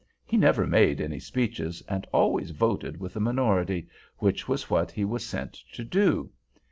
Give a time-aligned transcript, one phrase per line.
[0.25, 5.05] He never made any speeches, and always voted with the minority, which was what he
[5.05, 6.31] was sent to do.